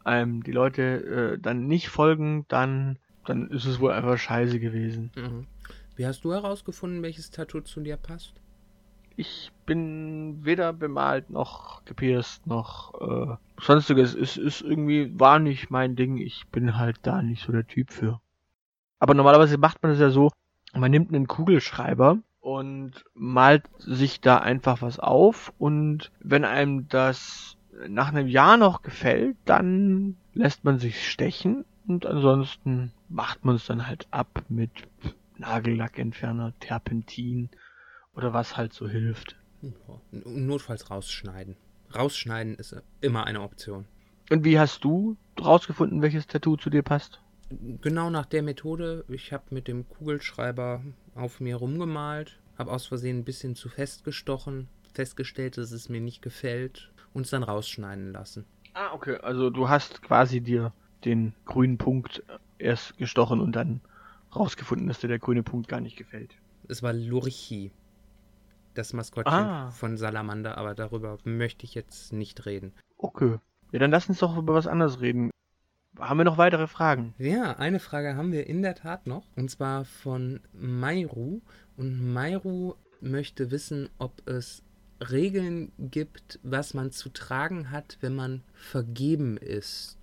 einem 0.05 0.43
die 0.43 0.53
Leute 0.53 0.83
äh, 0.83 1.39
dann 1.39 1.67
nicht 1.67 1.89
folgen, 1.89 2.45
dann, 2.49 2.99
dann 3.27 3.49
ist 3.51 3.67
es 3.67 3.81
wohl 3.81 3.93
einfach 3.93 4.19
scheiße 4.19 4.61
gewesen. 4.61 5.11
Mhm. 5.15 5.47
Wie 5.97 6.07
hast 6.07 6.25
du 6.25 6.33
herausgefunden, 6.33 7.03
welches 7.03 7.31
Tattoo 7.31 7.61
zu 7.61 7.81
dir 7.81 7.97
passt? 7.97 8.35
Ich 9.17 9.53
bin 9.67 10.45
weder 10.45 10.73
bemalt 10.73 11.29
noch 11.29 11.85
gepierst 11.85 12.47
noch 12.47 12.95
äh, 13.01 13.37
sonstiges. 13.61 14.15
Es 14.15 14.37
ist 14.37 14.63
irgendwie, 14.63 15.19
war 15.19 15.39
nicht 15.39 15.71
mein 15.71 15.97
Ding. 15.97 16.17
Ich 16.17 16.47
bin 16.49 16.79
halt 16.79 16.99
da 17.03 17.21
nicht 17.21 17.43
so 17.45 17.53
der 17.53 17.67
Typ 17.67 17.91
für. 17.93 18.21
Aber 18.99 19.15
normalerweise 19.15 19.59
macht 19.59 19.83
man 19.83 19.93
es 19.93 19.99
ja 19.99 20.11
so, 20.11 20.31
Man 20.75 20.91
nimmt 20.91 21.13
einen 21.13 21.27
Kugelschreiber 21.27 22.19
und 22.41 23.05
malt 23.15 23.65
sich 23.79 24.21
da 24.21 24.39
einfach 24.39 24.83
was 24.83 24.99
auf 24.99 25.53
und 25.59 26.11
wenn 26.21 26.45
einem 26.45 26.89
das 26.89 27.57
nach 27.89 28.09
einem 28.09 28.29
Jahr 28.29 28.57
noch 28.57 28.83
gefällt, 28.83 29.37
dann 29.45 30.17
lässt 30.35 30.65
man 30.65 30.79
sich 30.79 31.09
stechen 31.09 31.65
und 31.87 32.07
ansonsten 32.07 32.93
macht 33.09 33.45
man 33.45 33.57
es 33.57 33.67
dann 33.67 33.87
halt 33.87 34.07
ab 34.11 34.45
mit 34.49 34.71
Nagellackentferner, 35.39 36.53
Terpentin 36.61 37.51
oder 38.15 38.33
was 38.33 38.57
halt 38.57 38.73
so 38.73 38.89
hilft. 38.89 39.37
Notfalls 40.11 40.91
rausschneiden. 40.91 41.57
Rausschneiden 41.95 42.55
ist 42.55 42.77
immer 43.01 43.27
eine 43.27 43.43
Option. 43.43 43.87
Und 44.31 44.45
wie 44.45 44.59
hast 44.59 44.85
du 44.85 45.17
rausgefunden, 45.41 46.03
welches 46.03 46.27
Tattoo 46.27 46.57
zu 46.57 46.71
dir 46.71 46.83
passt? 46.83 47.21
Genau 47.81 48.11
nach 48.11 48.27
der 48.27 48.43
Methode. 48.43 49.05
Ich 49.09 49.33
habe 49.33 49.45
mit 49.51 49.67
dem 49.67 49.89
Kugelschreiber 49.89 50.83
auf 51.17 51.41
mir 51.41 51.57
rumgemalt, 51.57 52.39
habe 52.57 52.71
aus 52.71 52.87
Versehen 52.87 53.19
ein 53.19 53.25
bisschen 53.25 53.57
zu 53.57 53.69
fest 53.69 54.05
gestochen, 54.05 54.69
festgestellt, 54.95 55.59
dass 55.59 55.73
es 55.73 55.89
mir 55.89 56.01
nicht 56.01 56.23
gefällt 56.23 56.93
und 57.13 57.23
es 57.23 57.31
dann 57.31 57.43
rausschneiden 57.43 58.13
lassen. 58.13 58.45
Ah, 58.75 58.93
okay. 58.93 59.17
Also 59.23 59.51
du 59.51 59.69
hast 59.69 60.03
quasi 60.03 60.41
dir 60.41 60.73
den 61.05 61.35
grünen 61.45 61.79
Punkt 61.79 62.23
erst 62.59 62.97
gestochen 62.99 63.41
und 63.41 63.57
dann 63.57 63.81
rausgefunden, 64.35 64.87
dass 64.87 65.01
dir 65.01 65.09
der 65.09 65.19
grüne 65.19 65.43
Punkt 65.43 65.69
gar 65.69 65.81
nicht 65.81 65.97
gefällt. 65.97 66.35
Es 66.69 66.83
war 66.83 66.93
Lurichi, 66.93 67.73
das 68.75 68.93
Maskottchen 68.93 69.33
ah. 69.33 69.71
von 69.71 69.97
Salamander, 69.97 70.57
aber 70.57 70.75
darüber 70.75 71.19
möchte 71.25 71.65
ich 71.65 71.75
jetzt 71.75 72.13
nicht 72.13 72.47
reden. 72.47 72.73
Okay. 72.97 73.39
Ja, 73.73 73.79
dann 73.79 73.91
lass 73.91 74.09
uns 74.09 74.19
doch 74.19 74.37
über 74.37 74.55
was 74.55 74.67
anderes 74.67 75.01
reden. 75.01 75.31
Haben 75.99 76.19
wir 76.19 76.25
noch 76.25 76.39
weitere 76.39 76.67
Fragen? 76.67 77.15
Ja, 77.19 77.57
eine 77.57 77.81
Frage 77.81 78.17
haben 78.17 78.33
wir 78.33 78.47
in 78.47 78.63
der 78.63 78.75
Tat 78.75 79.07
noch. 79.07 79.25
Und 79.37 79.51
zwar 79.51 79.85
von 79.85 80.41
Mayru. 80.53 81.41
Und 81.77 82.13
Mayru 82.13 82.75
möchte 83.01 83.51
wissen, 83.51 83.89
ob 83.99 84.13
es 84.29 84.63
Regeln 85.01 85.73
gibt, 85.79 86.39
was 86.43 86.75
man 86.75 86.91
zu 86.91 87.09
tragen 87.09 87.71
hat, 87.71 87.99
wenn 88.01 88.15
man 88.15 88.43
vergeben 88.53 89.37
ist. 89.37 89.99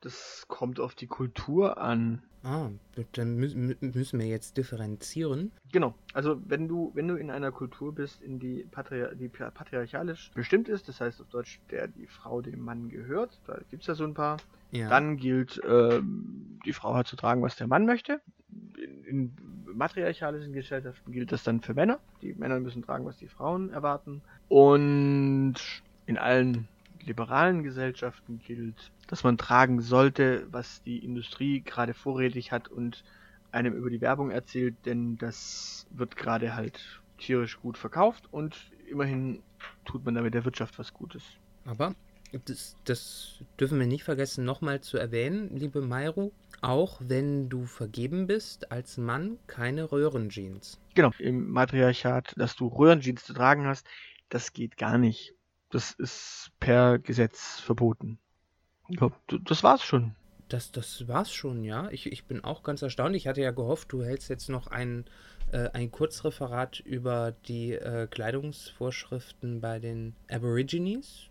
Das 0.00 0.44
kommt 0.46 0.78
auf 0.78 0.94
die 0.94 1.08
Kultur 1.08 1.78
an. 1.78 2.22
Ah, 2.44 2.70
dann 3.12 3.36
müssen 3.36 4.20
wir 4.20 4.26
jetzt 4.26 4.56
differenzieren. 4.56 5.50
Genau. 5.72 5.94
Also 6.14 6.40
wenn 6.46 6.68
du, 6.68 6.92
wenn 6.94 7.08
du 7.08 7.16
in 7.16 7.32
einer 7.32 7.50
Kultur 7.50 7.92
bist, 7.92 8.22
in 8.22 8.38
die, 8.38 8.64
Patri 8.70 9.04
die 9.16 9.28
patriarchalisch 9.28 10.30
bestimmt 10.34 10.68
ist, 10.68 10.88
das 10.88 11.00
heißt 11.00 11.20
auf 11.20 11.28
Deutsch, 11.28 11.60
der 11.70 11.88
die 11.88 12.06
Frau 12.06 12.40
dem 12.40 12.60
Mann 12.60 12.88
gehört, 12.88 13.40
da 13.46 13.58
gibt 13.70 13.82
es 13.82 13.88
ja 13.88 13.96
so 13.96 14.04
ein 14.04 14.14
paar, 14.14 14.36
ja. 14.70 14.88
dann 14.88 15.16
gilt, 15.16 15.60
ähm, 15.68 16.60
die 16.64 16.72
Frau 16.72 16.94
hat 16.94 17.08
zu 17.08 17.16
tragen, 17.16 17.42
was 17.42 17.56
der 17.56 17.66
Mann 17.66 17.86
möchte. 17.86 18.20
In, 18.76 19.04
in 19.04 19.36
matriarchalischen 19.74 20.52
Gesellschaften 20.52 21.12
gilt 21.12 21.32
das 21.32 21.42
dann 21.42 21.60
für 21.60 21.74
Männer. 21.74 21.98
Die 22.22 22.34
Männer 22.34 22.60
müssen 22.60 22.82
tragen, 22.82 23.04
was 23.04 23.18
die 23.18 23.28
Frauen 23.28 23.70
erwarten. 23.70 24.22
Und 24.48 25.56
in 26.06 26.18
allen 26.18 26.68
liberalen 27.04 27.62
Gesellschaften 27.62 28.40
gilt, 28.44 28.90
dass 29.06 29.24
man 29.24 29.38
tragen 29.38 29.80
sollte, 29.80 30.46
was 30.50 30.82
die 30.82 31.04
Industrie 31.04 31.60
gerade 31.60 31.94
vorrätig 31.94 32.52
hat 32.52 32.68
und 32.68 33.04
einem 33.52 33.74
über 33.74 33.90
die 33.90 34.00
Werbung 34.00 34.30
erzählt, 34.30 34.74
denn 34.84 35.16
das 35.16 35.86
wird 35.90 36.16
gerade 36.16 36.54
halt 36.54 37.00
tierisch 37.18 37.58
gut 37.60 37.78
verkauft 37.78 38.28
und 38.30 38.56
immerhin 38.90 39.42
tut 39.84 40.04
man 40.04 40.14
damit 40.14 40.34
der 40.34 40.44
Wirtschaft 40.44 40.78
was 40.78 40.92
Gutes. 40.92 41.24
Aber 41.64 41.94
das, 42.44 42.76
das 42.84 43.42
dürfen 43.58 43.78
wir 43.78 43.86
nicht 43.86 44.04
vergessen, 44.04 44.44
nochmal 44.44 44.80
zu 44.80 44.98
erwähnen, 44.98 45.56
liebe 45.56 45.80
Mayru, 45.80 46.32
auch 46.60 47.00
wenn 47.02 47.48
du 47.48 47.64
vergeben 47.64 48.26
bist, 48.26 48.70
als 48.72 48.96
Mann 48.96 49.38
keine 49.46 49.90
Röhrenjeans. 49.90 50.78
Genau, 50.94 51.10
im 51.18 51.50
Matriarchat, 51.50 52.34
dass 52.36 52.56
du 52.56 52.66
Röhrenjeans 52.68 53.24
zu 53.24 53.32
tragen 53.32 53.66
hast, 53.66 53.86
das 54.28 54.52
geht 54.52 54.76
gar 54.76 54.98
nicht. 54.98 55.34
Das 55.70 55.92
ist 55.92 56.50
per 56.60 56.98
Gesetz 56.98 57.60
verboten. 57.60 58.18
Ja, 58.88 59.10
das 59.44 59.62
war's 59.62 59.82
schon. 59.82 60.14
Das, 60.48 60.72
das 60.72 61.06
war's 61.08 61.32
schon, 61.32 61.62
ja. 61.62 61.90
Ich, 61.90 62.06
ich 62.06 62.24
bin 62.24 62.42
auch 62.42 62.62
ganz 62.62 62.80
erstaunt. 62.80 63.14
Ich 63.16 63.26
hatte 63.26 63.42
ja 63.42 63.50
gehofft, 63.50 63.92
du 63.92 64.02
hältst 64.02 64.30
jetzt 64.30 64.48
noch 64.48 64.68
ein, 64.68 65.04
äh, 65.52 65.68
ein 65.74 65.90
Kurzreferat 65.90 66.80
über 66.80 67.32
die 67.46 67.74
äh, 67.74 68.06
Kleidungsvorschriften 68.06 69.60
bei 69.60 69.78
den 69.78 70.16
Aborigines. 70.30 71.28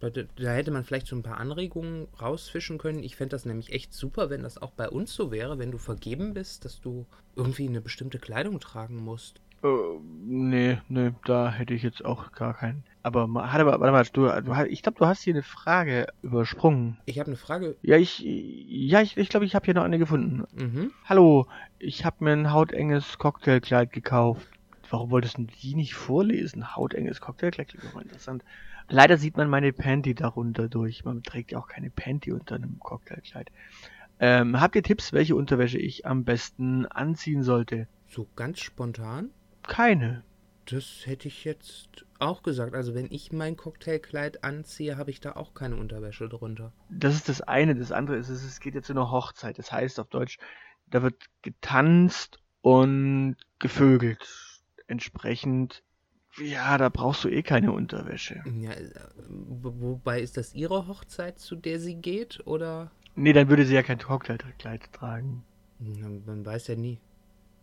Da 0.00 0.10
hätte 0.52 0.70
man 0.70 0.84
vielleicht 0.84 1.08
so 1.08 1.16
ein 1.16 1.22
paar 1.22 1.38
Anregungen 1.38 2.06
rausfischen 2.20 2.78
können. 2.78 3.02
Ich 3.02 3.16
fände 3.16 3.30
das 3.30 3.44
nämlich 3.44 3.72
echt 3.72 3.92
super, 3.92 4.30
wenn 4.30 4.42
das 4.42 4.60
auch 4.60 4.70
bei 4.70 4.88
uns 4.88 5.12
so 5.14 5.32
wäre, 5.32 5.58
wenn 5.58 5.72
du 5.72 5.78
vergeben 5.78 6.34
bist, 6.34 6.64
dass 6.64 6.80
du 6.80 7.06
irgendwie 7.34 7.68
eine 7.68 7.80
bestimmte 7.80 8.18
Kleidung 8.18 8.60
tragen 8.60 8.96
musst. 8.96 9.40
Uh, 9.60 10.00
nee, 10.24 10.78
nee, 10.88 11.10
da 11.24 11.50
hätte 11.50 11.74
ich 11.74 11.82
jetzt 11.82 12.04
auch 12.04 12.30
gar 12.30 12.54
keinen. 12.54 12.84
Aber 13.02 13.26
warte 13.34 13.64
mal, 13.64 13.80
warte 13.80 13.92
mal, 13.92 14.04
du, 14.04 14.42
du, 14.42 14.64
ich 14.70 14.82
glaube, 14.82 14.98
du 14.98 15.06
hast 15.06 15.22
hier 15.22 15.34
eine 15.34 15.42
Frage 15.42 16.06
übersprungen. 16.22 16.98
Ich 17.06 17.18
habe 17.18 17.28
eine 17.28 17.36
Frage. 17.36 17.76
Ja, 17.82 17.96
ich, 17.96 18.20
ja, 18.20 19.00
ich, 19.00 19.16
ich 19.16 19.28
glaube, 19.28 19.46
ich 19.46 19.56
habe 19.56 19.64
hier 19.64 19.74
noch 19.74 19.82
eine 19.82 19.98
gefunden. 19.98 20.44
Mhm. 20.54 20.92
Hallo, 21.06 21.48
ich 21.80 22.04
habe 22.04 22.22
mir 22.22 22.32
ein 22.32 22.52
hautenges 22.52 23.18
Cocktailkleid 23.18 23.92
gekauft. 23.92 24.46
Warum 24.90 25.10
wolltest 25.10 25.38
du 25.38 25.46
die 25.62 25.74
nicht 25.74 25.94
vorlesen? 25.94 26.76
Hautenges 26.76 27.20
Cocktailkleid, 27.20 27.68
klingt 27.68 27.84
auch 27.92 28.00
interessant. 28.00 28.44
Leider 28.88 29.18
sieht 29.18 29.36
man 29.36 29.48
meine 29.48 29.72
Panty 29.72 30.14
darunter 30.14 30.68
durch. 30.68 31.04
Man 31.04 31.22
trägt 31.22 31.52
ja 31.52 31.58
auch 31.58 31.68
keine 31.68 31.90
Panty 31.90 32.32
unter 32.32 32.54
einem 32.54 32.78
Cocktailkleid. 32.78 33.50
Ähm, 34.20 34.60
habt 34.60 34.74
ihr 34.74 34.82
Tipps, 34.82 35.12
welche 35.12 35.36
Unterwäsche 35.36 35.78
ich 35.78 36.06
am 36.06 36.24
besten 36.24 36.86
anziehen 36.86 37.42
sollte? 37.42 37.86
So 38.08 38.26
ganz 38.34 38.60
spontan? 38.60 39.30
keine. 39.68 40.24
Das 40.66 41.02
hätte 41.06 41.28
ich 41.28 41.44
jetzt 41.44 42.04
auch 42.18 42.42
gesagt. 42.42 42.74
Also 42.74 42.94
wenn 42.94 43.06
ich 43.10 43.32
mein 43.32 43.56
Cocktailkleid 43.56 44.44
anziehe, 44.44 44.98
habe 44.98 45.10
ich 45.10 45.20
da 45.20 45.32
auch 45.32 45.54
keine 45.54 45.76
Unterwäsche 45.76 46.28
drunter. 46.28 46.72
Das 46.90 47.14
ist 47.14 47.28
das 47.28 47.40
eine. 47.40 47.74
Das 47.74 47.92
andere 47.92 48.16
ist, 48.16 48.28
es 48.28 48.60
geht 48.60 48.74
jetzt 48.74 48.88
zu 48.88 48.92
einer 48.92 49.10
Hochzeit. 49.10 49.58
Das 49.58 49.72
heißt 49.72 50.00
auf 50.00 50.08
Deutsch, 50.08 50.38
da 50.86 51.02
wird 51.02 51.22
getanzt 51.42 52.40
und 52.60 53.36
gevögelt. 53.58 54.60
Entsprechend, 54.88 55.84
ja, 56.40 56.78
da 56.78 56.88
brauchst 56.88 57.24
du 57.24 57.28
eh 57.28 57.42
keine 57.42 57.72
Unterwäsche. 57.72 58.42
Ja, 58.60 58.70
äh, 58.72 58.90
wobei 59.28 60.20
ist 60.20 60.36
das 60.36 60.54
ihre 60.54 60.86
Hochzeit, 60.86 61.38
zu 61.38 61.56
der 61.56 61.80
sie 61.80 61.96
geht, 61.96 62.46
oder? 62.46 62.90
Nee, 63.14 63.32
dann 63.32 63.48
würde 63.48 63.64
sie 63.64 63.74
ja 63.74 63.82
kein 63.82 63.98
Cocktailkleid 63.98 64.92
tragen. 64.92 65.44
Man 65.78 66.44
weiß 66.44 66.68
ja 66.68 66.76
nie 66.76 66.98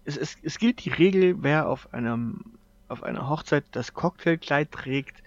es, 0.05 0.17
es, 0.17 0.38
es 0.44 0.58
gilt 0.58 0.86
die 0.86 0.91
Regel, 0.91 1.44
wer 1.44 1.67
auf 1.67 1.94
einem 1.94 2.44
auf 2.88 3.01
einer 3.01 3.27
Hochzeit 3.27 3.65
das 3.72 3.94
Cocktailkleid 3.94 4.72
trägt 4.72 5.24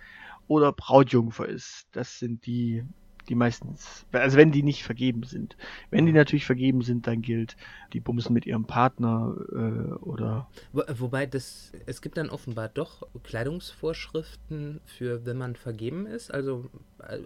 oder 0.46 0.72
Brautjungfer 0.72 1.46
ist. 1.46 1.88
Das 1.90 2.20
sind 2.20 2.46
die 2.46 2.84
die 3.28 3.34
meistens, 3.34 4.06
also 4.12 4.36
wenn 4.36 4.52
die 4.52 4.62
nicht 4.62 4.84
vergeben 4.84 5.22
sind. 5.22 5.56
Wenn 5.90 6.06
die 6.06 6.12
natürlich 6.12 6.46
vergeben 6.46 6.82
sind, 6.82 7.06
dann 7.06 7.22
gilt, 7.22 7.56
die 7.92 8.00
bumsen 8.00 8.34
mit 8.34 8.46
ihrem 8.46 8.64
Partner 8.64 9.36
äh, 9.52 9.92
oder. 10.04 10.48
Wo, 10.72 10.82
wobei 10.96 11.26
das, 11.26 11.72
es 11.86 12.00
gibt 12.02 12.16
dann 12.16 12.30
offenbar 12.30 12.68
doch 12.68 13.06
Kleidungsvorschriften 13.24 14.80
für, 14.84 15.24
wenn 15.26 15.38
man 15.38 15.56
vergeben 15.56 16.06
ist. 16.06 16.32
Also 16.32 16.66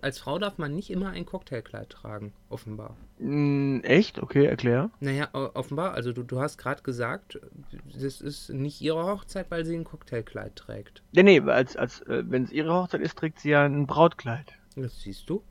als 0.00 0.18
Frau 0.18 0.38
darf 0.38 0.58
man 0.58 0.74
nicht 0.74 0.90
immer 0.90 1.10
ein 1.10 1.26
Cocktailkleid 1.26 1.90
tragen, 1.90 2.32
offenbar. 2.48 2.96
Mm, 3.18 3.80
echt? 3.82 4.18
Okay, 4.22 4.44
erklär. 4.44 4.90
Naja, 5.00 5.28
offenbar. 5.32 5.94
Also 5.94 6.12
du, 6.12 6.22
du 6.22 6.40
hast 6.40 6.58
gerade 6.58 6.82
gesagt, 6.82 7.40
das 7.92 8.20
ist 8.20 8.50
nicht 8.50 8.80
ihre 8.80 9.04
Hochzeit, 9.04 9.50
weil 9.50 9.64
sie 9.64 9.76
ein 9.76 9.84
Cocktailkleid 9.84 10.56
trägt. 10.56 11.02
Nee, 11.12 11.22
nee, 11.22 11.40
als, 11.40 11.76
als 11.76 12.00
äh, 12.02 12.24
wenn 12.26 12.44
es 12.44 12.52
ihre 12.52 12.72
Hochzeit 12.72 13.00
ist, 13.00 13.16
trägt 13.18 13.40
sie 13.40 13.50
ja 13.50 13.64
ein 13.64 13.86
Brautkleid. 13.86 14.54
Das 14.76 15.00
siehst 15.00 15.28
du. 15.28 15.42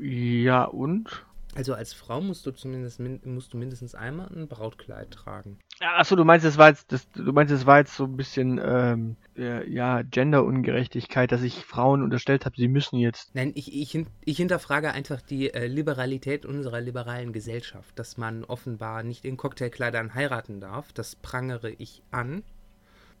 Ja, 0.00 0.64
und? 0.64 1.24
Also 1.54 1.74
als 1.74 1.92
Frau 1.92 2.20
musst 2.20 2.46
du 2.46 2.52
zumindest 2.52 3.00
musst 3.24 3.52
du 3.52 3.56
mindestens 3.56 3.94
einmal 3.94 4.28
ein 4.28 4.46
Brautkleid 4.46 5.10
tragen. 5.10 5.58
Achso, 5.80 6.14
du 6.14 6.24
meinst, 6.24 6.46
das 6.46 6.58
war 6.58 6.68
jetzt, 6.68 6.92
das, 6.92 7.08
du 7.10 7.32
meinst, 7.32 7.52
das 7.52 7.66
war 7.66 7.78
jetzt 7.78 7.96
so 7.96 8.04
ein 8.04 8.16
bisschen 8.16 8.60
ähm, 8.62 9.16
ja 9.34 10.02
Genderungerechtigkeit, 10.02 11.32
dass 11.32 11.42
ich 11.42 11.64
Frauen 11.64 12.02
unterstellt 12.02 12.44
habe, 12.44 12.54
sie 12.56 12.68
müssen 12.68 12.98
jetzt. 12.98 13.34
Nein, 13.34 13.52
ich, 13.54 13.74
ich, 13.74 14.06
ich 14.24 14.36
hinterfrage 14.36 14.92
einfach 14.92 15.20
die 15.20 15.52
äh, 15.52 15.66
Liberalität 15.66 16.46
unserer 16.46 16.80
liberalen 16.80 17.32
Gesellschaft, 17.32 17.98
dass 17.98 18.16
man 18.16 18.44
offenbar 18.44 19.02
nicht 19.02 19.24
in 19.24 19.36
Cocktailkleidern 19.36 20.14
heiraten 20.14 20.60
darf. 20.60 20.92
Das 20.92 21.16
prangere 21.16 21.70
ich 21.70 22.02
an 22.10 22.44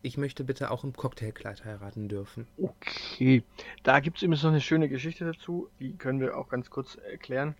ich 0.02 0.16
möchte 0.16 0.44
bitte 0.44 0.70
auch 0.70 0.84
im 0.84 0.92
Cocktailkleid 0.92 1.64
heiraten 1.64 2.08
dürfen. 2.08 2.46
Okay, 2.56 3.42
da 3.82 4.00
gibt 4.00 4.18
es 4.18 4.22
übrigens 4.22 4.42
noch 4.42 4.50
eine 4.50 4.60
schöne 4.60 4.88
Geschichte 4.88 5.24
dazu, 5.24 5.68
die 5.80 5.94
können 5.94 6.20
wir 6.20 6.36
auch 6.36 6.48
ganz 6.48 6.70
kurz 6.70 6.96
erklären. 6.96 7.54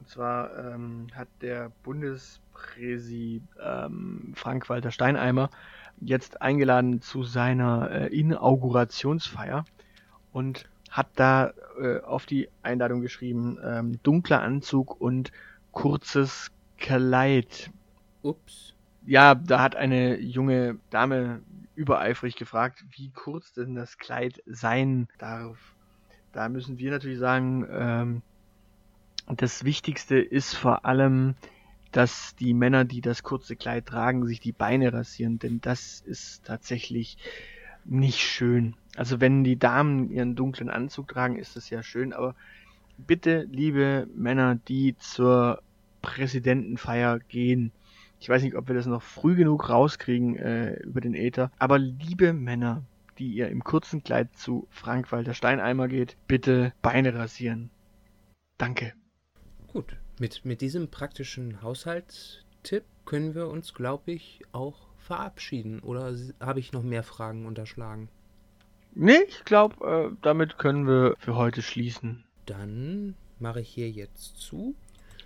Und 0.00 0.08
zwar 0.08 0.56
ähm, 0.58 1.06
hat 1.14 1.28
der 1.42 1.70
Bundespräsi 1.84 3.40
ähm, 3.62 4.32
Frank-Walter 4.34 4.90
Steineimer 4.90 5.50
jetzt 6.00 6.42
eingeladen 6.42 7.00
zu 7.00 7.22
seiner 7.22 7.90
äh, 7.90 8.06
Inaugurationsfeier 8.08 9.64
und 10.32 10.68
hat 10.90 11.08
da 11.14 11.52
äh, 11.80 12.00
auf 12.00 12.26
die 12.26 12.48
Einladung 12.62 13.00
geschrieben, 13.00 13.58
ähm, 13.64 14.00
dunkler 14.02 14.42
Anzug 14.42 15.00
und 15.00 15.30
kurzes 15.70 16.50
Kleid. 16.78 17.70
Ups. 18.22 18.74
ja, 19.06 19.34
da 19.36 19.60
hat 19.60 19.76
eine 19.76 20.18
junge 20.18 20.78
Dame 20.90 21.42
übereifrig 21.74 22.36
gefragt, 22.36 22.84
wie 22.90 23.10
kurz 23.10 23.52
denn 23.52 23.74
das 23.74 23.98
Kleid 23.98 24.42
sein 24.46 25.08
darf. 25.18 25.58
Da 26.32 26.48
müssen 26.48 26.78
wir 26.78 26.90
natürlich 26.90 27.18
sagen, 27.18 27.66
ähm, 27.70 28.22
das 29.28 29.64
Wichtigste 29.64 30.18
ist 30.18 30.54
vor 30.54 30.84
allem, 30.84 31.34
dass 31.92 32.34
die 32.36 32.54
Männer, 32.54 32.84
die 32.84 33.00
das 33.00 33.22
kurze 33.22 33.54
Kleid 33.54 33.86
tragen, 33.86 34.26
sich 34.26 34.40
die 34.40 34.52
Beine 34.52 34.92
rasieren, 34.92 35.38
denn 35.38 35.60
das 35.60 36.00
ist 36.00 36.44
tatsächlich 36.44 37.18
nicht 37.84 38.20
schön. 38.20 38.74
Also 38.96 39.20
wenn 39.20 39.44
die 39.44 39.58
Damen 39.58 40.10
ihren 40.10 40.34
dunklen 40.34 40.70
Anzug 40.70 41.08
tragen, 41.08 41.36
ist 41.36 41.56
das 41.56 41.70
ja 41.70 41.82
schön, 41.82 42.12
aber 42.12 42.34
bitte, 42.96 43.46
liebe 43.50 44.08
Männer, 44.14 44.54
die 44.54 44.96
zur 44.98 45.62
Präsidentenfeier 46.00 47.18
gehen, 47.18 47.72
ich 48.22 48.28
weiß 48.28 48.44
nicht, 48.44 48.54
ob 48.54 48.68
wir 48.68 48.76
das 48.76 48.86
noch 48.86 49.02
früh 49.02 49.34
genug 49.34 49.68
rauskriegen 49.68 50.36
äh, 50.36 50.74
über 50.84 51.00
den 51.00 51.14
Äther, 51.14 51.50
aber 51.58 51.78
liebe 51.78 52.32
Männer, 52.32 52.84
die 53.18 53.32
ihr 53.32 53.48
im 53.48 53.64
kurzen 53.64 54.04
Kleid 54.04 54.28
zu 54.36 54.68
Frank-Walter 54.70 55.34
Steineimer 55.34 55.88
geht, 55.88 56.16
bitte 56.28 56.72
Beine 56.82 57.14
rasieren. 57.14 57.70
Danke. 58.58 58.92
Gut, 59.72 59.96
mit, 60.20 60.44
mit 60.44 60.60
diesem 60.60 60.88
praktischen 60.88 61.62
Haushaltstipp 61.62 62.84
können 63.06 63.34
wir 63.34 63.48
uns, 63.48 63.74
glaube 63.74 64.12
ich, 64.12 64.40
auch 64.52 64.86
verabschieden. 64.98 65.80
Oder 65.80 66.16
habe 66.38 66.60
ich 66.60 66.72
noch 66.72 66.84
mehr 66.84 67.02
Fragen 67.02 67.44
unterschlagen? 67.44 68.08
Nee, 68.94 69.18
ich 69.26 69.44
glaube, 69.44 70.12
äh, 70.12 70.16
damit 70.22 70.58
können 70.58 70.86
wir 70.86 71.16
für 71.18 71.34
heute 71.34 71.60
schließen. 71.60 72.22
Dann 72.46 73.16
mache 73.40 73.62
ich 73.62 73.68
hier 73.68 73.90
jetzt 73.90 74.38
zu. 74.38 74.76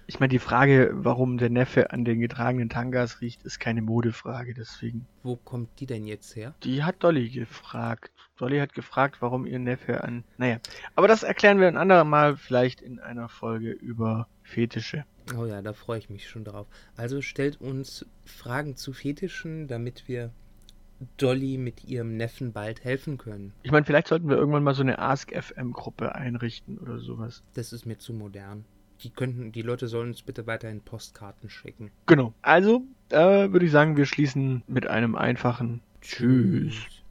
Ich 0.08 0.20
meine, 0.20 0.30
die 0.30 0.38
Frage, 0.38 0.90
warum 0.92 1.36
der 1.36 1.50
Neffe 1.50 1.90
an 1.90 2.04
den 2.04 2.20
getragenen 2.20 2.68
Tangas 2.68 3.20
riecht, 3.20 3.42
ist 3.42 3.58
keine 3.58 3.82
Modefrage, 3.82 4.54
deswegen. 4.54 5.04
Wo 5.24 5.34
kommt 5.34 5.80
die 5.80 5.86
denn 5.86 6.06
jetzt 6.06 6.36
her? 6.36 6.54
Die 6.62 6.84
hat 6.84 7.02
Dolly 7.02 7.28
gefragt. 7.28 8.12
Dolly 8.36 8.58
hat 8.58 8.72
gefragt, 8.72 9.20
warum 9.20 9.46
ihr 9.46 9.58
Neffe 9.58 10.04
an. 10.04 10.22
Naja, 10.38 10.58
aber 10.94 11.08
das 11.08 11.24
erklären 11.24 11.58
wir 11.58 11.66
ein 11.66 11.76
andermal, 11.76 12.36
vielleicht 12.36 12.82
in 12.82 13.00
einer 13.00 13.28
Folge 13.28 13.72
über 13.72 14.28
Fetische. 14.42 15.04
Oh 15.36 15.44
ja, 15.44 15.60
da 15.60 15.72
freue 15.72 15.98
ich 15.98 16.08
mich 16.08 16.28
schon 16.28 16.44
drauf. 16.44 16.68
Also 16.96 17.20
stellt 17.20 17.60
uns 17.60 18.06
Fragen 18.24 18.76
zu 18.76 18.92
Fetischen, 18.92 19.66
damit 19.66 20.06
wir 20.06 20.30
Dolly 21.16 21.58
mit 21.58 21.84
ihrem 21.84 22.16
Neffen 22.16 22.52
bald 22.52 22.84
helfen 22.84 23.18
können. 23.18 23.52
Ich 23.64 23.72
meine, 23.72 23.84
vielleicht 23.84 24.06
sollten 24.06 24.28
wir 24.28 24.36
irgendwann 24.36 24.62
mal 24.62 24.74
so 24.74 24.82
eine 24.82 25.00
Ask 25.00 25.32
FM 25.34 25.72
Gruppe 25.72 26.14
einrichten 26.14 26.78
oder 26.78 27.00
sowas. 27.00 27.42
Das 27.54 27.72
ist 27.72 27.86
mir 27.86 27.98
zu 27.98 28.14
modern. 28.14 28.64
Die 29.02 29.10
könnten, 29.10 29.52
die 29.52 29.62
Leute 29.62 29.88
sollen 29.88 30.08
uns 30.08 30.22
bitte 30.22 30.46
weiterhin 30.46 30.80
Postkarten 30.80 31.50
schicken. 31.50 31.90
Genau. 32.06 32.32
Also, 32.42 32.82
äh, 33.10 33.16
würde 33.50 33.66
ich 33.66 33.72
sagen, 33.72 33.96
wir 33.96 34.06
schließen 34.06 34.62
mit 34.66 34.86
einem 34.86 35.14
einfachen 35.14 35.80
Tschüss. 36.00 36.74
Tschüss. 36.74 37.02